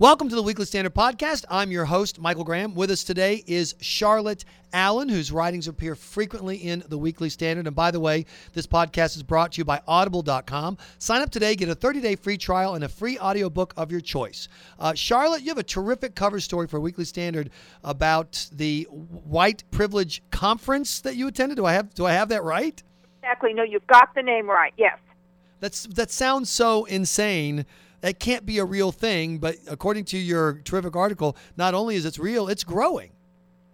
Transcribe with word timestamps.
Welcome 0.00 0.28
to 0.28 0.36
the 0.36 0.44
Weekly 0.44 0.64
Standard 0.64 0.94
Podcast. 0.94 1.44
I'm 1.50 1.72
your 1.72 1.84
host, 1.84 2.20
Michael 2.20 2.44
Graham. 2.44 2.76
With 2.76 2.92
us 2.92 3.02
today 3.02 3.42
is 3.48 3.74
Charlotte 3.80 4.44
Allen, 4.72 5.08
whose 5.08 5.32
writings 5.32 5.66
appear 5.66 5.96
frequently 5.96 6.56
in 6.56 6.84
the 6.88 6.96
Weekly 6.96 7.28
Standard. 7.28 7.66
And 7.66 7.74
by 7.74 7.90
the 7.90 7.98
way, 7.98 8.24
this 8.52 8.64
podcast 8.64 9.16
is 9.16 9.24
brought 9.24 9.50
to 9.52 9.58
you 9.58 9.64
by 9.64 9.80
Audible.com. 9.88 10.78
Sign 11.00 11.20
up 11.20 11.30
today, 11.30 11.56
get 11.56 11.68
a 11.68 11.74
30 11.74 12.00
day 12.00 12.14
free 12.14 12.38
trial, 12.38 12.76
and 12.76 12.84
a 12.84 12.88
free 12.88 13.18
audiobook 13.18 13.74
of 13.76 13.90
your 13.90 14.00
choice. 14.00 14.46
Uh, 14.78 14.94
Charlotte, 14.94 15.42
you 15.42 15.48
have 15.48 15.58
a 15.58 15.64
terrific 15.64 16.14
cover 16.14 16.38
story 16.38 16.68
for 16.68 16.78
Weekly 16.78 17.04
Standard 17.04 17.50
about 17.82 18.46
the 18.52 18.84
White 18.84 19.64
Privilege 19.72 20.22
Conference 20.30 21.00
that 21.00 21.16
you 21.16 21.26
attended. 21.26 21.56
Do 21.56 21.66
I 21.66 21.72
have, 21.72 21.92
do 21.94 22.06
I 22.06 22.12
have 22.12 22.28
that 22.28 22.44
right? 22.44 22.80
Exactly. 23.24 23.52
No, 23.52 23.64
you've 23.64 23.88
got 23.88 24.14
the 24.14 24.22
name 24.22 24.48
right. 24.48 24.72
Yes. 24.76 24.96
That's, 25.58 25.88
that 25.88 26.12
sounds 26.12 26.50
so 26.50 26.84
insane 26.84 27.66
that 28.00 28.18
can't 28.18 28.46
be 28.46 28.58
a 28.58 28.64
real 28.64 28.92
thing. 28.92 29.38
But 29.38 29.56
according 29.68 30.04
to 30.06 30.18
your 30.18 30.60
terrific 30.64 30.96
article, 30.96 31.36
not 31.56 31.74
only 31.74 31.96
is 31.96 32.04
it 32.04 32.18
real, 32.18 32.48
it's 32.48 32.64
growing. 32.64 33.10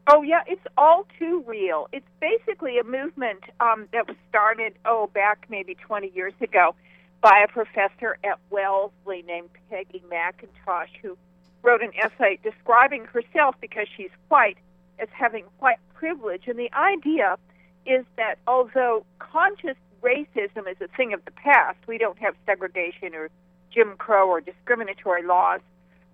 Oh 0.07 0.23
yeah, 0.23 0.43
it's 0.47 0.67
all 0.77 1.07
too 1.19 1.43
real. 1.47 1.89
It's 1.93 2.07
basically 2.21 2.79
a 2.79 2.85
movement 2.85 3.41
um, 3.61 3.89
that 3.93 4.07
was 4.07 4.17
started 4.29 4.75
oh 4.85 5.09
back 5.15 5.47
maybe 5.49 5.75
20 5.75 6.13
years 6.15 6.35
ago 6.43 6.75
by 7.23 7.43
a 7.43 7.49
professor 7.49 8.19
at 8.23 8.39
Wellesley 8.51 9.25
named 9.27 9.49
Peggy 9.71 10.03
McIntosh, 10.13 10.89
who 11.01 11.17
wrote 11.63 11.83
an 11.83 11.93
essay 11.97 12.39
describing 12.43 13.07
herself 13.07 13.55
because 13.63 13.87
she's 13.97 14.11
white 14.29 14.59
as 14.99 15.09
having 15.11 15.45
white 15.59 15.79
privilege. 15.95 16.43
And 16.47 16.59
the 16.59 16.71
idea 16.75 17.39
is 17.87 18.05
that 18.17 18.39
although 18.47 19.07
conscious 19.19 19.77
racism 20.03 20.69
is 20.71 20.77
a 20.83 20.89
thing 20.89 21.15
of 21.15 21.25
the 21.25 21.31
past, 21.31 21.79
we 21.87 21.97
don't 21.97 22.19
have 22.19 22.35
segregation 22.45 23.15
or 23.15 23.31
Jim 23.75 23.97
Crow 23.99 24.29
or 24.29 24.41
discriminatory 24.41 25.25
laws, 25.25 25.61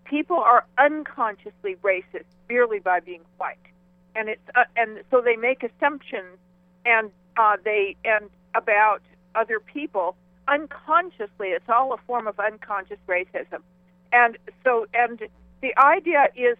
people 0.05 0.39
are 0.39 0.65
unconsciously 0.79 1.77
racist 1.83 2.25
merely 2.49 2.79
by 2.79 3.01
being 3.01 3.21
white, 3.37 3.59
and 4.15 4.29
it's 4.29 4.43
uh, 4.55 4.65
and 4.77 5.01
so 5.11 5.21
they 5.21 5.37
make 5.37 5.63
assumptions 5.63 6.39
and 6.85 7.11
uh, 7.37 7.57
they 7.65 7.97
and 8.05 8.31
about 8.55 9.03
other 9.35 9.61
people 9.61 10.17
unconsciously. 10.49 11.49
It's 11.49 11.69
all 11.69 11.93
a 11.93 11.99
form 11.99 12.27
of 12.27 12.41
unconscious 12.41 12.99
racism, 13.07 13.61
and 14.13 14.39
so 14.65 14.87
and 14.95 15.21
the 15.61 15.77
idea 15.79 16.29
is 16.35 16.57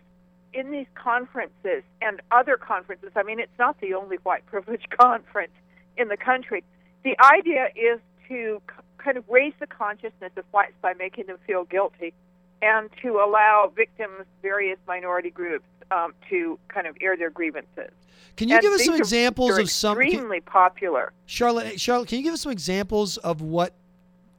in 0.53 0.71
these 0.71 0.87
conferences 0.95 1.83
and 2.03 2.21
other 2.31 2.57
conferences. 2.57 3.11
I 3.17 3.23
mean, 3.23 3.39
it's 3.39 3.59
not 3.59 3.81
the 3.81 3.95
only 3.95 4.17
white 4.23 4.45
privilege 4.47 4.85
conference 5.01 5.53
in 5.97 6.09
the 6.09 6.17
country. 6.17 6.63
The 7.05 7.17
idea 7.21 7.69
is 7.75 8.01
to 8.29 8.61
kind 9.03 9.17
of 9.17 9.25
raise 9.29 9.55
the 9.61 9.67
consciousness 9.67 10.33
of 10.37 10.45
whites 10.51 10.75
by 10.81 10.95
making 10.95 11.27
them 11.27 11.39
feel 11.47 11.65
guilty 11.65 12.15
and 12.63 12.91
to 13.03 13.17
allow 13.17 13.73
victims, 13.75 14.27
various 14.43 14.79
minority 14.87 15.31
groups, 15.31 15.65
um, 15.91 16.13
to 16.29 16.59
kind 16.69 16.87
of 16.87 16.97
air 17.01 17.17
their 17.17 17.31
grievances. 17.31 17.91
Can 18.37 18.49
you 18.49 18.55
and 18.55 18.63
give 18.63 18.73
us 18.73 18.85
some 18.85 18.95
examples 18.95 19.59
of 19.59 19.71
some 19.71 20.01
extremely 20.01 20.41
popular? 20.41 21.13
Charlotte, 21.27 21.81
Charlotte, 21.81 22.09
can 22.09 22.19
you 22.19 22.25
give 22.25 22.35
us 22.35 22.43
some 22.43 22.53
examples 22.53 23.17
of 23.19 23.41
what 23.41 23.75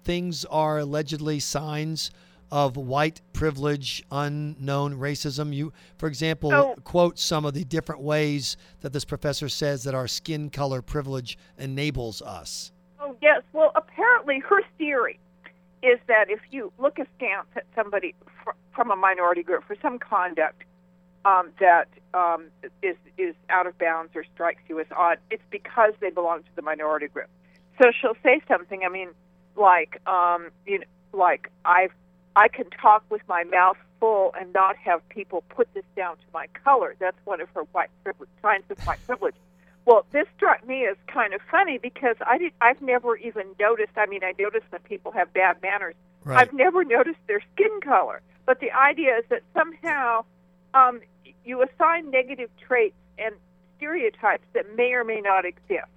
things 0.03 0.45
are 0.45 0.79
allegedly 0.79 1.39
signs 1.39 2.11
of 2.51 2.77
white 2.77 3.21
privilege, 3.33 4.03
unknown 4.11 4.97
racism? 4.97 5.53
You, 5.53 5.73
for 5.97 6.07
example, 6.07 6.51
so, 6.51 6.75
quote 6.83 7.19
some 7.19 7.45
of 7.45 7.53
the 7.53 7.63
different 7.63 8.01
ways 8.01 8.55
that 8.81 8.93
this 8.93 9.05
professor 9.05 9.49
says 9.49 9.83
that 9.83 9.95
our 9.95 10.07
skin 10.07 10.49
color 10.49 10.81
privilege 10.81 11.37
enables 11.57 12.21
us. 12.21 12.71
Oh 12.99 13.15
yes, 13.21 13.41
well 13.53 13.71
apparently 14.21 14.47
her 14.47 14.61
theory 14.77 15.19
is 15.83 15.99
that 16.07 16.29
if 16.29 16.39
you 16.51 16.71
look 16.77 16.97
askance 16.99 17.47
at 17.55 17.65
somebody 17.75 18.13
fr- 18.43 18.51
from 18.73 18.91
a 18.91 18.95
minority 18.95 19.43
group 19.43 19.63
for 19.65 19.75
some 19.81 19.97
conduct 19.97 20.63
um, 21.25 21.49
that 21.59 21.87
um, 22.13 22.45
is 22.81 22.95
is 23.17 23.35
out 23.49 23.67
of 23.67 23.77
bounds 23.77 24.11
or 24.15 24.23
strikes 24.33 24.61
you 24.67 24.79
as 24.79 24.87
odd, 24.95 25.17
it's 25.29 25.43
because 25.49 25.93
they 25.99 26.09
belong 26.09 26.39
to 26.39 26.49
the 26.55 26.61
minority 26.61 27.07
group. 27.07 27.29
So 27.81 27.91
she'll 27.99 28.17
say 28.23 28.41
something. 28.47 28.81
I 28.85 28.89
mean, 28.89 29.09
like 29.55 30.01
um, 30.07 30.49
you 30.65 30.79
know, 30.79 30.85
like 31.13 31.51
I've 31.65 31.91
I 32.35 32.47
can 32.47 32.69
talk 32.69 33.03
with 33.09 33.21
my 33.27 33.43
mouth 33.43 33.77
full 33.99 34.33
and 34.39 34.53
not 34.53 34.77
have 34.77 35.07
people 35.09 35.43
put 35.49 35.71
this 35.73 35.83
down 35.95 36.15
to 36.17 36.23
my 36.33 36.47
color. 36.63 36.95
That's 36.99 37.17
one 37.25 37.41
of 37.41 37.49
her 37.55 37.63
white 37.71 37.89
privilege 38.03 38.29
signs 38.41 38.63
of 38.69 38.79
white 38.85 39.05
privilege. 39.05 39.35
Well, 39.85 40.05
this 40.11 40.27
struck 40.35 40.65
me 40.67 40.85
as 40.85 40.97
kind 41.07 41.33
of 41.33 41.41
funny 41.49 41.77
because 41.77 42.15
I 42.25 42.37
did, 42.37 42.53
I've 42.61 42.81
never 42.81 43.15
even 43.17 43.47
noticed. 43.59 43.93
I 43.97 44.05
mean, 44.05 44.23
I 44.23 44.33
noticed 44.37 44.69
that 44.71 44.83
people 44.83 45.11
have 45.11 45.33
bad 45.33 45.61
manners. 45.61 45.95
Right. 46.23 46.39
I've 46.39 46.53
never 46.53 46.83
noticed 46.83 47.19
their 47.27 47.41
skin 47.53 47.81
color. 47.83 48.21
But 48.45 48.59
the 48.59 48.71
idea 48.71 49.17
is 49.17 49.25
that 49.29 49.41
somehow 49.53 50.23
um, 50.73 51.01
you 51.43 51.63
assign 51.63 52.11
negative 52.11 52.49
traits 52.65 52.95
and 53.17 53.35
stereotypes 53.77 54.45
that 54.53 54.75
may 54.75 54.93
or 54.93 55.03
may 55.03 55.21
not 55.21 55.45
exist. 55.45 55.87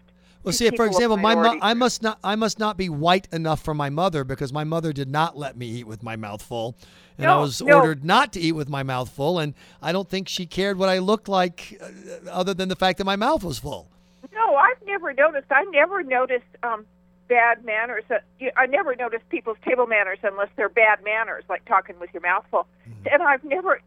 Well, 0.44 0.52
see, 0.52 0.70
for 0.70 0.84
example, 0.84 1.16
my 1.16 1.34
mo- 1.34 1.58
I 1.62 1.74
must 1.74 2.02
not 2.02 2.18
I 2.22 2.36
must 2.36 2.58
not 2.58 2.76
be 2.76 2.88
white 2.88 3.26
enough 3.32 3.62
for 3.62 3.74
my 3.74 3.88
mother 3.88 4.24
because 4.24 4.52
my 4.52 4.64
mother 4.64 4.92
did 4.92 5.10
not 5.10 5.36
let 5.36 5.56
me 5.56 5.66
eat 5.66 5.86
with 5.86 6.02
my 6.02 6.16
mouth 6.16 6.42
full, 6.42 6.76
and 7.16 7.26
I 7.26 7.38
was 7.38 7.62
no. 7.62 7.76
ordered 7.76 8.04
not 8.04 8.32
to 8.34 8.40
eat 8.40 8.52
with 8.52 8.68
my 8.68 8.82
mouth 8.82 9.08
full, 9.08 9.38
and 9.38 9.54
I 9.80 9.90
don't 9.92 10.08
think 10.08 10.28
she 10.28 10.44
cared 10.44 10.78
what 10.78 10.90
I 10.90 10.98
looked 10.98 11.28
like, 11.28 11.80
uh, 11.80 12.30
other 12.30 12.52
than 12.52 12.68
the 12.68 12.76
fact 12.76 12.98
that 12.98 13.04
my 13.04 13.16
mouth 13.16 13.42
was 13.42 13.58
full. 13.58 13.88
No, 14.34 14.56
I've 14.56 14.86
never 14.86 15.12
noticed. 15.14 15.46
I 15.50 15.64
never 15.64 16.02
noticed 16.02 16.44
um, 16.62 16.84
bad 17.28 17.64
manners. 17.64 18.04
Uh, 18.10 18.18
I 18.56 18.66
never 18.66 18.94
noticed 18.94 19.28
people's 19.28 19.56
table 19.64 19.86
manners 19.86 20.18
unless 20.22 20.48
they're 20.56 20.68
bad 20.68 21.02
manners, 21.04 21.44
like 21.48 21.64
talking 21.64 21.98
with 22.00 22.10
your 22.12 22.22
mouth 22.22 22.44
full. 22.50 22.66
And 23.10 23.22
I've 23.22 23.44
never, 23.44 23.80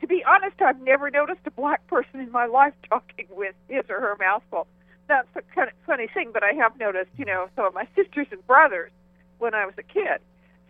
to 0.00 0.06
be 0.06 0.24
honest, 0.24 0.60
I've 0.60 0.80
never 0.80 1.10
noticed 1.10 1.40
a 1.46 1.50
black 1.50 1.86
person 1.86 2.20
in 2.20 2.30
my 2.30 2.46
life 2.46 2.74
talking 2.88 3.26
with 3.30 3.54
his 3.68 3.84
or 3.88 4.00
her 4.00 4.16
mouth 4.18 4.42
full. 4.50 4.66
That's 5.10 5.26
a 5.34 5.42
kind 5.56 5.68
of 5.68 5.74
funny 5.84 6.06
thing, 6.06 6.30
but 6.32 6.44
I 6.44 6.52
have 6.52 6.78
noticed, 6.78 7.10
you 7.16 7.24
know, 7.24 7.48
some 7.56 7.64
of 7.66 7.74
my 7.74 7.84
sisters 7.96 8.28
and 8.30 8.46
brothers 8.46 8.92
when 9.38 9.54
I 9.54 9.66
was 9.66 9.74
a 9.76 9.82
kid. 9.82 10.20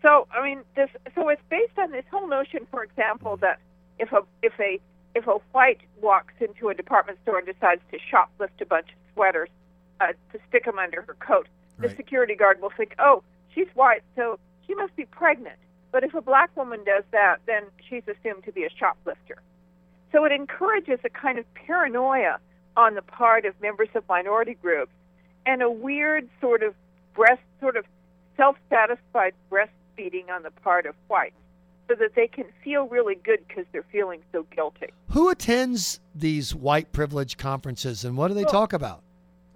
So 0.00 0.26
I 0.32 0.42
mean, 0.42 0.62
this. 0.74 0.88
So 1.14 1.28
it's 1.28 1.42
based 1.50 1.78
on 1.78 1.90
this 1.90 2.06
whole 2.10 2.26
notion, 2.26 2.66
for 2.70 2.82
example, 2.82 3.36
that 3.36 3.58
if 3.98 4.10
a 4.12 4.22
if 4.42 4.54
a 4.58 4.80
if 5.14 5.26
a 5.26 5.36
white 5.52 5.80
walks 6.00 6.32
into 6.40 6.70
a 6.70 6.74
department 6.74 7.18
store 7.22 7.36
and 7.36 7.46
decides 7.46 7.82
to 7.90 7.98
shoplift 7.98 8.62
a 8.62 8.64
bunch 8.64 8.86
of 8.88 8.94
sweaters 9.12 9.50
uh, 10.00 10.14
to 10.32 10.38
stick 10.48 10.64
them 10.64 10.78
under 10.78 11.02
her 11.02 11.14
coat, 11.20 11.46
the 11.78 11.88
Right. 11.88 11.96
security 11.98 12.34
guard 12.34 12.62
will 12.62 12.72
think, 12.74 12.94
"Oh, 12.98 13.22
she's 13.54 13.68
white, 13.74 14.02
so 14.16 14.38
she 14.66 14.74
must 14.74 14.96
be 14.96 15.04
pregnant." 15.04 15.58
But 15.92 16.02
if 16.02 16.14
a 16.14 16.22
black 16.22 16.56
woman 16.56 16.82
does 16.84 17.04
that, 17.10 17.40
then 17.44 17.64
she's 17.86 18.04
assumed 18.08 18.44
to 18.44 18.52
be 18.52 18.64
a 18.64 18.70
shoplifter. 18.70 19.36
So 20.12 20.24
it 20.24 20.32
encourages 20.32 21.00
a 21.04 21.10
kind 21.10 21.38
of 21.38 21.44
paranoia 21.52 22.38
on 22.80 22.94
the 22.94 23.02
part 23.02 23.44
of 23.44 23.52
members 23.60 23.88
of 23.94 24.02
minority 24.08 24.54
groups 24.54 24.92
and 25.44 25.60
a 25.60 25.70
weird 25.70 26.26
sort 26.40 26.62
of 26.62 26.74
breast, 27.14 27.42
sort 27.60 27.76
of 27.76 27.84
self-satisfied 28.38 29.34
breastfeeding 29.52 30.30
on 30.30 30.42
the 30.42 30.50
part 30.62 30.86
of 30.86 30.94
whites, 31.08 31.34
so 31.88 31.94
that 31.94 32.14
they 32.14 32.26
can 32.26 32.46
feel 32.64 32.86
really 32.86 33.16
good 33.16 33.40
because 33.46 33.66
they're 33.72 33.84
feeling 33.92 34.20
so 34.32 34.46
guilty. 34.54 34.86
Who 35.10 35.28
attends 35.28 36.00
these 36.14 36.54
white 36.54 36.90
privilege 36.92 37.36
conferences, 37.36 38.02
and 38.02 38.16
what 38.16 38.28
do 38.28 38.34
they 38.34 38.44
Well- 38.44 38.52
talk 38.52 38.72
about? 38.72 39.02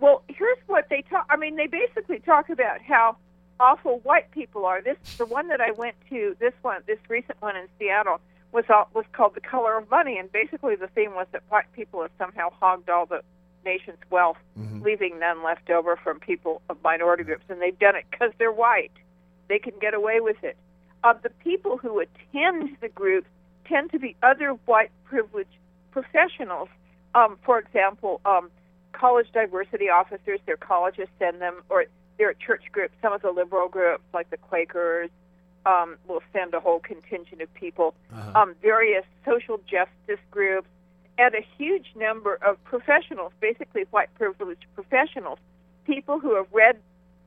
Well, 0.00 0.22
here's 0.28 0.58
what 0.66 0.90
they 0.90 1.00
talk. 1.02 1.24
I 1.30 1.36
mean, 1.36 1.56
they 1.56 1.66
basically 1.66 2.18
talk 2.18 2.50
about 2.50 2.82
how 2.82 3.16
awful 3.58 4.00
white 4.00 4.30
people 4.32 4.66
are. 4.66 4.82
This 4.82 4.98
the 5.16 5.24
one 5.24 5.48
that 5.48 5.62
I 5.62 5.70
went 5.70 5.94
to. 6.10 6.36
This 6.38 6.52
one, 6.60 6.82
this 6.86 6.98
recent 7.08 7.40
one 7.40 7.56
in 7.56 7.68
Seattle 7.78 8.20
was 8.54 8.64
all, 8.70 8.88
was 8.94 9.04
called 9.12 9.34
"The 9.34 9.40
Color 9.40 9.76
of 9.76 9.90
Money," 9.90 10.16
and 10.16 10.30
basically 10.32 10.76
the 10.76 10.86
theme 10.86 11.14
was 11.14 11.26
that 11.32 11.42
white 11.50 11.70
people 11.74 12.00
have 12.02 12.12
somehow 12.18 12.48
hogged 12.58 12.88
all 12.88 13.04
the 13.04 13.22
nation's 13.64 13.98
wealth, 14.10 14.36
leaving 14.82 15.18
none 15.18 15.42
left 15.42 15.68
over 15.70 15.96
from 15.96 16.20
people 16.20 16.62
of 16.68 16.76
minority 16.82 17.24
groups, 17.24 17.44
and 17.48 17.60
they've 17.60 17.78
done 17.78 17.96
it 17.96 18.04
because 18.10 18.30
they're 18.38 18.52
white. 18.52 18.92
They 19.48 19.58
can 19.58 19.74
get 19.80 19.94
away 19.94 20.20
with 20.20 20.42
it. 20.42 20.56
Of 21.02 21.22
the 21.22 21.30
people 21.30 21.76
who 21.76 22.00
attend 22.00 22.76
the 22.80 22.88
groups 22.88 23.26
tend 23.66 23.90
to 23.92 23.98
be 23.98 24.16
other 24.22 24.50
white 24.66 24.90
privileged 25.04 25.56
professionals. 25.90 26.68
Um, 27.14 27.38
for 27.44 27.58
example, 27.58 28.20
um, 28.24 28.50
college 28.92 29.26
diversity 29.32 29.88
officers, 29.88 30.40
their 30.46 30.56
colleges 30.56 31.08
send 31.18 31.40
them, 31.40 31.62
or 31.68 31.86
they're 32.18 32.30
at 32.30 32.38
church 32.38 32.64
groups. 32.72 32.94
Some 33.02 33.12
of 33.12 33.22
the 33.22 33.30
liberal 33.30 33.68
groups, 33.68 34.04
like 34.12 34.30
the 34.30 34.36
Quakers, 34.36 35.10
um, 35.66 35.96
will 36.06 36.22
send 36.32 36.54
a 36.54 36.60
whole 36.60 36.80
contingent 36.80 37.40
of 37.40 37.52
people. 37.54 37.94
Uh-huh. 38.12 38.40
Um, 38.40 38.54
various 38.62 39.04
social 39.24 39.58
justice 39.66 40.22
groups, 40.30 40.68
and 41.18 41.34
a 41.34 41.44
huge 41.56 41.86
number 41.96 42.34
of 42.36 42.62
professionals, 42.64 43.32
basically 43.40 43.84
white 43.90 44.12
privileged 44.14 44.66
professionals, 44.74 45.38
people 45.84 46.18
who 46.18 46.34
have 46.34 46.46
read, 46.52 46.78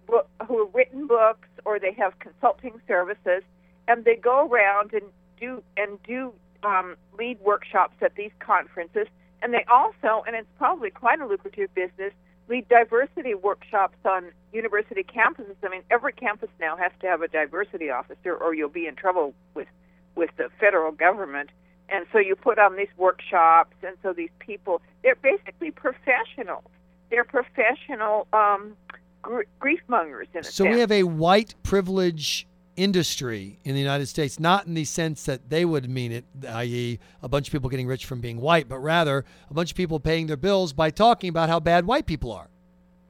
book, 0.07 0.27
who 0.47 0.65
have 0.65 0.75
written 0.75 1.07
books, 1.07 1.47
or 1.65 1.79
they 1.79 1.93
have 1.93 2.17
consulting 2.19 2.81
services, 2.87 3.43
and 3.87 4.03
they 4.05 4.15
go 4.15 4.47
around 4.47 4.93
and 4.93 5.03
do 5.39 5.63
and 5.77 6.01
do 6.03 6.33
um, 6.63 6.95
lead 7.17 7.39
workshops 7.41 7.95
at 8.01 8.15
these 8.15 8.31
conferences. 8.39 9.07
And 9.41 9.53
they 9.53 9.63
also, 9.71 10.23
and 10.25 10.35
it's 10.35 10.47
probably 10.57 10.89
quite 10.89 11.21
a 11.21 11.27
lucrative 11.27 11.73
business, 11.75 12.11
lead 12.49 12.67
diversity 12.69 13.33
workshops 13.33 13.97
on 14.05 14.31
university 14.53 15.03
campuses. 15.03 15.55
I 15.63 15.69
mean, 15.69 15.81
every 15.91 16.13
campus 16.13 16.49
now 16.59 16.75
has 16.77 16.91
to 17.01 17.07
have 17.07 17.21
a 17.21 17.27
diversity 17.27 17.89
officer, 17.89 18.35
or 18.35 18.53
you'll 18.53 18.69
be 18.69 18.87
in 18.87 18.95
trouble 18.95 19.33
with 19.53 19.67
with 20.15 20.31
the 20.37 20.49
federal 20.59 20.91
government. 20.91 21.49
And 21.89 22.05
so 22.11 22.17
you 22.17 22.35
put 22.35 22.59
on 22.59 22.75
these 22.75 22.87
workshops, 22.97 23.75
and 23.83 23.95
so 24.03 24.11
these 24.11 24.31
people, 24.39 24.81
they're 25.03 25.15
basically 25.15 25.71
professionals. 25.71 26.65
They're 27.09 27.23
professional 27.23 28.27
um, 28.33 28.75
gr- 29.21 29.43
grief 29.59 29.79
mongers 29.87 30.27
in 30.33 30.41
a 30.41 30.43
So 30.43 30.65
sense. 30.65 30.73
we 30.73 30.79
have 30.81 30.91
a 30.91 31.03
white 31.03 31.55
privilege 31.63 32.45
industry 32.77 33.59
in 33.65 33.73
the 33.73 33.81
United 33.81 34.05
States, 34.05 34.39
not 34.39 34.67
in 34.67 34.73
the 34.75 34.85
sense 34.85 35.23
that 35.25 35.49
they 35.49 35.65
would 35.65 35.89
mean 35.89 36.11
it, 36.11 36.25
i.e., 36.47 36.99
a 37.21 37.27
bunch 37.27 37.47
of 37.47 37.51
people 37.51 37.69
getting 37.69 37.87
rich 37.87 38.05
from 38.05 38.21
being 38.21 38.39
white, 38.39 38.69
but 38.69 38.77
rather 38.79 39.25
a 39.49 39.53
bunch 39.53 39.71
of 39.71 39.77
people 39.77 39.99
paying 39.99 40.27
their 40.27 40.37
bills 40.37 40.71
by 40.73 40.89
talking 40.89 41.29
about 41.29 41.49
how 41.49 41.59
bad 41.59 41.85
white 41.85 42.05
people 42.05 42.31
are. 42.31 42.47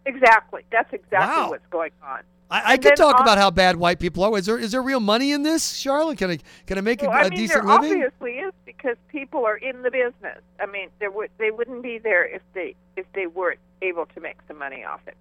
Exactly. 0.06 0.64
That's 0.72 0.92
exactly 0.94 1.18
Wow. 1.44 1.50
what's 1.50 1.68
going 1.70 1.92
on. 2.02 2.22
I, 2.50 2.74
I 2.74 2.78
could 2.78 2.96
talk 2.96 3.20
about 3.20 3.38
how 3.38 3.52
bad 3.52 3.76
white 3.76 4.00
people 4.00 4.24
are. 4.24 4.38
Is 4.38 4.46
there 4.46 4.58
is 4.58 4.72
there 4.72 4.82
real 4.82 5.02
money 5.02 5.34
in 5.34 5.44
this, 5.44 5.74
Charlotte? 5.74 6.18
Can 6.18 6.32
I 6.32 6.38
can 6.66 6.78
I 6.78 6.82
make 6.82 7.04
a, 7.04 7.10
Well, 7.10 7.18
I 7.18 7.24
a 7.24 7.30
mean, 7.30 7.40
decent 7.40 7.66
there 7.68 7.78
living? 7.78 8.02
obviously 8.04 8.32
is 8.40 8.54
because 8.66 8.96
people 9.10 9.46
are 9.46 9.58
in 9.58 9.82
the 9.82 9.92
business. 9.92 10.40
I 10.62 10.66
mean, 10.66 10.88
there 11.00 11.12
would 11.12 11.30
they 11.40 11.52
wouldn't 11.52 11.84
be 11.84 11.98
there 11.98 12.24
if 12.24 12.42
they 12.54 12.74
if 12.96 13.06
they 13.12 13.28
weren't 13.28 13.60
able 13.82 14.06
to 14.06 14.22
make 14.22 14.38
some 14.48 14.58
money 14.58 14.86
off 14.86 15.02
it. 15.08 15.18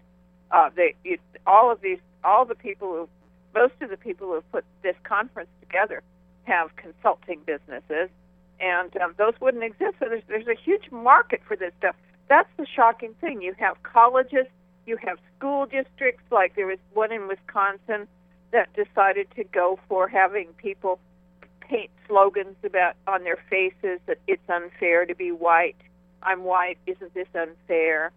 Uh, 0.53 0.71
they 0.77 0.95
it, 1.03 1.19
all 1.49 1.73
of 1.73 1.81
these 1.81 1.99
all 2.23 2.45
the 2.45 2.55
people 2.55 2.93
who 2.93 3.09
most 3.57 3.75
of 3.81 3.91
the 3.91 3.97
people 3.97 4.29
who 4.29 4.35
have 4.35 4.53
put 4.53 4.65
this 4.83 4.97
conference 5.05 5.49
together 5.61 6.03
have 6.45 6.75
consulting 6.77 7.41
businesses, 7.47 8.11
and 8.61 8.97
um, 8.99 9.15
those 9.17 9.35
wouldn't 9.41 9.65
exist. 9.65 9.95
So 9.99 10.07
there's 10.09 10.23
there's 10.29 10.47
a 10.47 10.55
huge 10.55 10.91
market 10.91 11.41
for 11.49 11.57
this 11.57 11.73
stuff. 11.79 11.97
That's 12.29 12.49
the 12.57 12.67
shocking 12.67 13.15
thing. 13.21 13.43
You 13.43 13.55
have 13.59 13.83
colleges, 13.83 14.47
you 14.87 14.97
have 14.99 15.19
school 15.37 15.67
districts. 15.67 16.23
Like 16.31 16.55
there 16.55 16.67
was 16.67 16.79
one 16.93 17.13
in 17.13 17.27
Wisconsin 17.27 18.07
that 18.53 18.69
decided 18.75 19.29
to 19.37 19.45
go 19.45 19.79
for 19.89 20.07
having 20.09 20.49
people 20.57 20.99
paint 21.61 21.91
slogans 22.07 22.57
about 22.65 22.95
on 23.07 23.25
their 23.25 23.39
faces 23.51 23.99
that 24.07 24.19
it's 24.27 24.49
unfair 24.49 25.05
to 25.07 25.15
be 25.15 25.33
white. 25.33 25.77
I'm 26.23 26.45
white. 26.45 26.79
Isn't 26.87 27.13
this 27.15 27.29
unfair? 27.35 28.13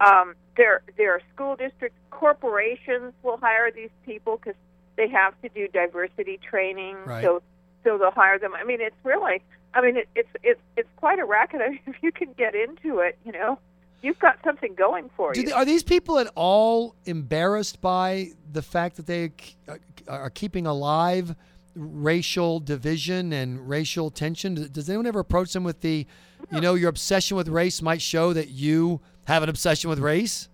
Um, 0.00 0.34
there, 0.56 0.82
there 0.96 1.12
are 1.12 1.22
school 1.34 1.56
districts. 1.56 1.98
Corporations 2.10 3.12
will 3.22 3.36
hire 3.36 3.70
these 3.70 3.90
people 4.04 4.36
because 4.36 4.54
they 5.00 5.08
have 5.08 5.40
to 5.42 5.48
do 5.48 5.66
diversity 5.68 6.38
training. 6.48 6.96
Right. 7.06 7.24
So, 7.24 7.42
so 7.84 7.96
they'll 7.96 8.10
hire 8.10 8.38
them. 8.38 8.52
I 8.54 8.64
mean, 8.64 8.80
it's 8.80 8.96
really. 9.02 9.42
I 9.72 9.80
mean, 9.80 9.96
it, 9.96 10.08
it's 10.14 10.28
it's 10.42 10.60
it's 10.76 10.88
quite 10.96 11.18
a 11.18 11.24
racket. 11.24 11.60
I 11.64 11.70
mean, 11.70 11.80
if 11.86 11.96
you 12.02 12.12
can 12.12 12.32
get 12.34 12.54
into 12.54 12.98
it, 12.98 13.16
you 13.24 13.32
know, 13.32 13.58
you've 14.02 14.18
got 14.18 14.36
something 14.44 14.74
going 14.74 15.08
for 15.16 15.32
Do 15.32 15.40
you. 15.40 15.46
they, 15.46 15.52
are 15.52 15.64
these 15.64 15.82
people 15.82 16.18
at 16.18 16.30
all 16.34 16.94
embarrassed 17.06 17.80
by 17.80 18.28
the 18.52 18.62
fact 18.62 18.96
that 18.96 19.06
they 19.06 19.32
uh, 19.68 19.76
are 20.08 20.30
keeping 20.30 20.66
alive 20.66 21.34
racial 21.74 22.60
division 22.60 23.32
and 23.32 23.68
racial 23.68 24.10
tension? 24.10 24.54
Does- 24.54 24.70
Does 24.70 24.88
anyone 24.90 25.06
ever 25.06 25.20
approach 25.20 25.52
them 25.52 25.64
with 25.64 25.80
the, 25.80 26.06
you 26.52 26.60
know, 26.60 26.74
your 26.74 26.88
obsession 26.90 27.36
with 27.36 27.48
race 27.48 27.80
might 27.80 28.02
show 28.02 28.32
that 28.32 28.48
you 28.48 29.00
have 29.26 29.42
an 29.42 29.48
obsession 29.48 29.88
with 29.88 29.98
race? 30.00 30.48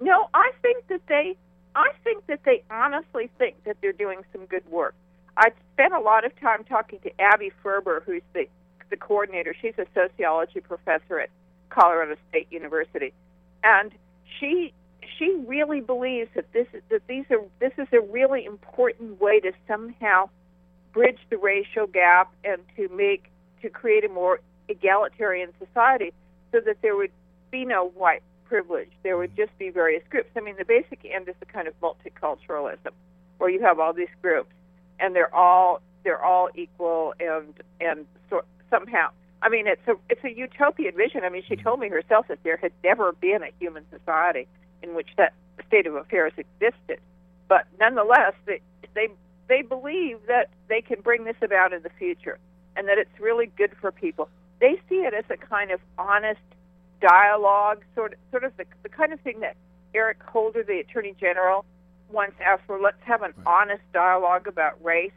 No, 0.00 0.28
I 0.34 0.50
think 0.60 0.86
that 0.88 1.00
they 1.06 1.36
I 1.80 1.92
think 2.04 2.26
that 2.26 2.40
they 2.44 2.62
honestly 2.70 3.30
think 3.38 3.64
that 3.64 3.78
they're 3.80 3.92
doing 3.92 4.20
some 4.32 4.44
good 4.44 4.68
work. 4.70 4.94
I 5.36 5.50
spent 5.72 5.94
a 5.94 6.00
lot 6.00 6.26
of 6.26 6.38
time 6.38 6.64
talking 6.64 6.98
to 7.00 7.20
Abby 7.20 7.50
Ferber, 7.62 8.02
who's 8.04 8.22
the 8.34 8.46
the 8.90 8.96
coordinator. 8.96 9.54
She's 9.60 9.78
a 9.78 9.86
sociology 9.94 10.60
professor 10.60 11.20
at 11.20 11.30
Colorado 11.70 12.16
State 12.28 12.48
University, 12.50 13.14
and 13.64 13.92
she 14.38 14.74
she 15.18 15.36
really 15.46 15.80
believes 15.80 16.28
that 16.34 16.52
this 16.52 16.66
is 16.74 16.82
that 16.90 17.06
these 17.06 17.24
are 17.30 17.40
this 17.60 17.72
is 17.78 17.88
a 17.92 18.00
really 18.00 18.44
important 18.44 19.20
way 19.20 19.40
to 19.40 19.52
somehow 19.66 20.28
bridge 20.92 21.18
the 21.30 21.38
racial 21.38 21.86
gap 21.86 22.30
and 22.44 22.60
to 22.76 22.88
make 22.94 23.24
to 23.62 23.70
create 23.70 24.04
a 24.04 24.08
more 24.08 24.40
egalitarian 24.68 25.50
society, 25.58 26.12
so 26.52 26.60
that 26.60 26.82
there 26.82 26.96
would 26.96 27.12
be 27.50 27.64
no 27.64 27.88
white 27.88 28.22
privilege. 28.50 28.90
There 29.04 29.16
would 29.16 29.36
just 29.36 29.56
be 29.58 29.70
various 29.70 30.02
groups. 30.10 30.28
I 30.36 30.40
mean, 30.40 30.56
the 30.58 30.64
basic 30.64 31.04
end 31.04 31.28
is 31.28 31.36
a 31.40 31.46
kind 31.46 31.68
of 31.68 31.74
multiculturalism, 31.80 32.90
where 33.38 33.48
you 33.48 33.62
have 33.62 33.78
all 33.78 33.92
these 33.92 34.14
groups, 34.20 34.50
and 34.98 35.14
they're 35.14 35.34
all 35.34 35.80
they're 36.02 36.22
all 36.22 36.48
equal 36.56 37.14
and 37.20 37.54
and 37.80 38.06
so, 38.28 38.42
somehow. 38.68 39.10
I 39.40 39.48
mean, 39.48 39.68
it's 39.68 39.86
a 39.86 39.94
it's 40.08 40.24
a 40.24 40.36
utopian 40.36 40.96
vision. 40.96 41.22
I 41.22 41.28
mean, 41.28 41.44
she 41.46 41.54
told 41.54 41.78
me 41.78 41.88
herself 41.88 42.26
that 42.26 42.42
there 42.42 42.56
had 42.56 42.72
never 42.82 43.12
been 43.12 43.44
a 43.44 43.52
human 43.60 43.84
society 43.96 44.48
in 44.82 44.94
which 44.94 45.10
that 45.16 45.32
state 45.68 45.86
of 45.86 45.94
affairs 45.94 46.32
existed, 46.36 46.98
but 47.48 47.66
nonetheless, 47.78 48.34
they 48.46 48.60
they 48.94 49.08
they 49.46 49.62
believe 49.62 50.18
that 50.26 50.50
they 50.68 50.82
can 50.82 51.00
bring 51.02 51.22
this 51.22 51.36
about 51.40 51.72
in 51.72 51.82
the 51.82 51.90
future, 52.00 52.38
and 52.76 52.88
that 52.88 52.98
it's 52.98 53.20
really 53.20 53.46
good 53.56 53.70
for 53.80 53.92
people. 53.92 54.28
They 54.60 54.74
see 54.88 54.96
it 54.96 55.14
as 55.14 55.24
a 55.30 55.36
kind 55.36 55.70
of 55.70 55.80
honest 55.96 56.40
dialogue, 57.00 57.82
sort 57.94 58.12
of, 58.12 58.18
sort 58.30 58.44
of 58.44 58.56
the, 58.56 58.64
the 58.82 58.88
kind 58.88 59.12
of 59.12 59.20
thing 59.20 59.40
that 59.40 59.56
Eric 59.94 60.22
Holder, 60.22 60.62
the 60.62 60.78
Attorney 60.78 61.14
General, 61.18 61.64
once 62.10 62.32
asked 62.44 62.62
for. 62.66 62.80
Let's 62.80 63.02
have 63.02 63.22
an 63.22 63.34
honest 63.46 63.82
dialogue 63.92 64.46
about 64.46 64.82
race. 64.84 65.12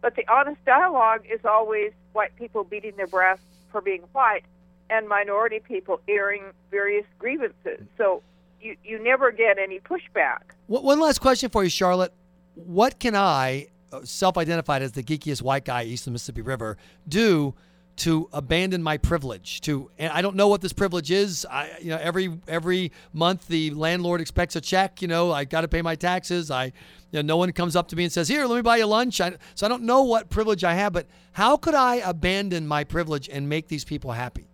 But 0.00 0.14
the 0.16 0.26
honest 0.28 0.64
dialogue 0.64 1.24
is 1.28 1.40
always 1.44 1.92
white 2.12 2.34
people 2.36 2.64
beating 2.64 2.94
their 2.96 3.06
breasts 3.06 3.44
for 3.72 3.80
being 3.80 4.02
white, 4.12 4.44
and 4.90 5.08
minority 5.08 5.60
people 5.60 6.00
airing 6.08 6.44
various 6.70 7.04
grievances. 7.18 7.80
So 7.96 8.22
you 8.60 8.76
you 8.84 9.02
never 9.02 9.30
get 9.30 9.58
any 9.58 9.80
pushback. 9.80 10.40
One 10.66 10.84
one 10.84 11.00
last 11.00 11.20
question 11.20 11.50
for 11.50 11.64
you, 11.64 11.70
Charlotte. 11.70 12.12
What 12.54 12.98
can 12.98 13.14
I, 13.14 13.68
uh, 13.92 14.00
self-identified 14.04 14.82
as 14.82 14.92
the 14.92 15.02
geekiest 15.02 15.42
white 15.42 15.64
guy 15.64 15.84
east 15.84 16.02
of 16.02 16.06
the 16.06 16.10
Mississippi 16.12 16.42
River, 16.42 16.76
do 17.06 17.54
to 17.98 18.28
abandon 18.32 18.82
my 18.82 18.96
privilege? 18.96 19.60
To 19.62 19.90
and 19.98 20.12
I 20.12 20.22
don't 20.22 20.36
know 20.36 20.48
what 20.48 20.60
this 20.60 20.72
privilege 20.72 21.10
is. 21.10 21.46
I, 21.50 21.70
you 21.80 21.90
know, 21.90 21.98
every 21.98 22.38
every 22.46 22.92
month 23.12 23.48
the 23.48 23.70
landlord 23.70 24.20
expects 24.20 24.56
a 24.56 24.60
check. 24.60 25.02
You 25.02 25.08
know, 25.08 25.32
I 25.32 25.44
got 25.44 25.62
to 25.62 25.68
pay 25.68 25.82
my 25.82 25.94
taxes. 25.94 26.50
I, 26.50 26.66
you 26.66 26.72
know, 27.14 27.22
no 27.22 27.36
one 27.36 27.52
comes 27.52 27.76
up 27.76 27.88
to 27.88 27.96
me 27.96 28.04
and 28.04 28.12
says, 28.12 28.28
"Here, 28.28 28.46
let 28.46 28.56
me 28.56 28.62
buy 28.62 28.78
you 28.78 28.86
lunch." 28.86 29.20
I, 29.20 29.36
so 29.54 29.66
I 29.66 29.68
don't 29.68 29.82
know 29.82 30.02
what 30.02 30.30
privilege 30.30 30.64
I 30.64 30.74
have. 30.74 30.92
But 30.92 31.06
how 31.32 31.56
could 31.56 31.74
I 31.74 31.96
abandon 31.96 32.66
my 32.66 32.84
privilege 32.84 33.28
and 33.28 33.48
make 33.48 33.68
these 33.68 33.84
people 33.84 34.12
happy? 34.12 34.46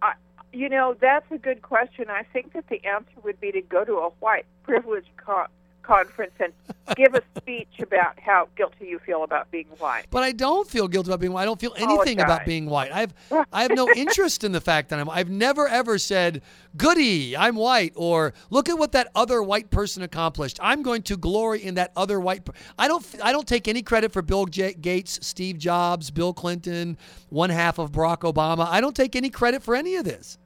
I, 0.00 0.14
you 0.52 0.68
know, 0.68 0.96
that's 1.00 1.30
a 1.30 1.38
good 1.38 1.62
question. 1.62 2.10
I 2.10 2.24
think 2.32 2.52
that 2.52 2.68
the 2.68 2.84
answer 2.84 3.12
would 3.24 3.40
be 3.40 3.52
to 3.52 3.62
go 3.62 3.84
to 3.84 3.94
a 3.94 4.10
white 4.20 4.46
privilege 4.62 5.06
con- 5.16 5.48
conference 5.82 6.32
and 6.40 6.52
give 6.96 7.14
a 7.14 7.22
speech 7.36 7.80
about 7.80 8.18
how 8.18 8.48
guilty 8.56 8.86
you 8.86 8.98
feel 8.98 9.24
about 9.24 9.50
being 9.50 9.66
white. 9.78 10.04
But 10.10 10.22
I 10.22 10.32
don't 10.32 10.68
feel 10.68 10.88
guilty 10.88 11.10
about 11.10 11.20
being 11.20 11.32
white. 11.32 11.42
I 11.42 11.44
don't 11.44 11.60
feel 11.60 11.74
anything 11.76 12.20
about 12.20 12.44
being 12.44 12.66
white. 12.66 12.92
I've 12.92 13.14
I 13.52 13.62
have 13.62 13.72
no 13.72 13.88
interest 13.90 14.44
in 14.44 14.52
the 14.52 14.60
fact 14.60 14.90
that 14.90 14.98
I'm. 14.98 15.10
I've 15.10 15.30
never 15.30 15.68
ever 15.68 15.98
said, 15.98 16.42
"Goody, 16.76 17.36
I'm 17.36 17.56
white," 17.56 17.92
or 17.96 18.32
"Look 18.50 18.68
at 18.68 18.78
what 18.78 18.92
that 18.92 19.08
other 19.14 19.42
white 19.42 19.70
person 19.70 20.02
accomplished." 20.02 20.58
I'm 20.62 20.82
going 20.82 21.02
to 21.02 21.16
glory 21.16 21.62
in 21.62 21.74
that 21.74 21.92
other 21.96 22.20
white. 22.20 22.44
Per- 22.44 22.52
I 22.78 22.88
don't. 22.88 23.04
I 23.22 23.32
don't 23.32 23.46
take 23.46 23.68
any 23.68 23.82
credit 23.82 24.12
for 24.12 24.22
Bill 24.22 24.46
J- 24.46 24.74
Gates, 24.74 25.18
Steve 25.22 25.58
Jobs, 25.58 26.10
Bill 26.10 26.32
Clinton, 26.32 26.96
one 27.28 27.50
half 27.50 27.78
of 27.78 27.92
Barack 27.92 28.20
Obama. 28.20 28.66
I 28.66 28.80
don't 28.80 28.96
take 28.96 29.16
any 29.16 29.30
credit 29.30 29.62
for 29.62 29.74
any 29.74 29.96
of 29.96 30.04
this. 30.04 30.38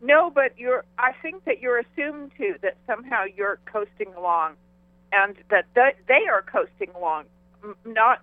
No, 0.00 0.30
but 0.30 0.58
you're. 0.58 0.84
I 0.98 1.12
think 1.22 1.44
that 1.44 1.60
you're 1.60 1.78
assumed 1.78 2.32
to 2.38 2.54
that 2.62 2.76
somehow 2.86 3.24
you're 3.24 3.58
coasting 3.66 4.12
along, 4.16 4.54
and 5.12 5.34
that 5.50 5.64
th- 5.74 5.96
they 6.06 6.26
are 6.30 6.42
coasting 6.42 6.90
along. 6.96 7.24
Not, 7.84 8.20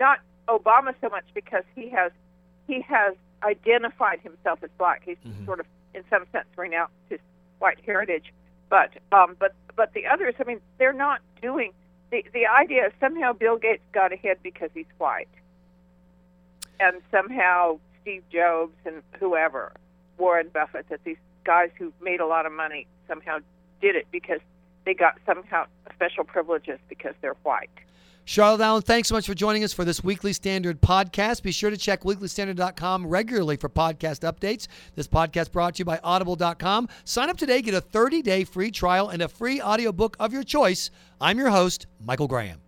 not 0.00 0.20
Obama 0.48 0.94
so 1.02 1.10
much 1.10 1.24
because 1.34 1.64
he 1.74 1.90
has, 1.90 2.10
he 2.66 2.80
has 2.80 3.14
identified 3.42 4.20
himself 4.20 4.60
as 4.62 4.70
black. 4.78 5.02
He's 5.04 5.18
sort 5.44 5.60
of, 5.60 5.66
in 5.94 6.02
some 6.08 6.24
sense, 6.32 6.46
renounced 6.56 6.94
his 7.10 7.20
white 7.58 7.78
heritage. 7.84 8.32
But, 8.70 8.90
um, 9.12 9.36
but, 9.38 9.54
but 9.76 9.92
the 9.92 10.06
others. 10.06 10.34
I 10.40 10.44
mean, 10.44 10.60
they're 10.78 10.92
not 10.94 11.20
doing. 11.42 11.72
The 12.10 12.24
the 12.32 12.46
idea 12.46 12.86
is 12.86 12.92
somehow 13.00 13.34
Bill 13.34 13.58
Gates 13.58 13.82
got 13.92 14.14
ahead 14.14 14.38
because 14.42 14.70
he's 14.72 14.86
white, 14.96 15.28
and 16.80 17.02
somehow 17.10 17.78
Steve 18.00 18.22
Jobs 18.32 18.74
and 18.86 19.02
whoever 19.20 19.72
Warren 20.18 20.48
Buffett 20.52 20.88
that 20.90 21.02
these 21.04 21.16
guys 21.44 21.70
who 21.78 21.92
made 22.02 22.20
a 22.20 22.26
lot 22.26 22.46
of 22.46 22.52
money 22.52 22.86
somehow 23.06 23.38
did 23.80 23.96
it 23.96 24.06
because 24.10 24.40
they 24.84 24.94
got 24.94 25.14
somehow 25.26 25.66
special 25.94 26.24
privileges 26.24 26.78
because 26.88 27.14
they're 27.20 27.36
white. 27.42 27.70
Charlotte 28.24 28.60
Allen, 28.60 28.82
thanks 28.82 29.08
so 29.08 29.14
much 29.14 29.26
for 29.26 29.32
joining 29.32 29.64
us 29.64 29.72
for 29.72 29.86
this 29.86 30.04
Weekly 30.04 30.34
Standard 30.34 30.82
podcast. 30.82 31.42
Be 31.42 31.50
sure 31.50 31.70
to 31.70 31.78
check 31.78 32.02
weeklystandard.com 32.02 33.06
regularly 33.06 33.56
for 33.56 33.70
podcast 33.70 34.20
updates. 34.30 34.66
This 34.96 35.08
podcast 35.08 35.50
brought 35.50 35.76
to 35.76 35.78
you 35.78 35.84
by 35.86 35.98
audible.com. 36.04 36.90
Sign 37.04 37.30
up 37.30 37.38
today, 37.38 37.62
get 37.62 37.72
a 37.72 37.80
30-day 37.80 38.44
free 38.44 38.70
trial 38.70 39.08
and 39.08 39.22
a 39.22 39.28
free 39.28 39.62
audiobook 39.62 40.14
of 40.20 40.34
your 40.34 40.42
choice. 40.42 40.90
I'm 41.22 41.38
your 41.38 41.48
host, 41.48 41.86
Michael 42.04 42.28
Graham. 42.28 42.60